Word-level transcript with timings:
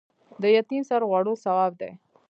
د 0.41 0.43
یتیم 0.55 0.81
سر 0.89 1.01
غوړول 1.09 1.37
ثواب 1.43 1.71
دی 1.81 1.91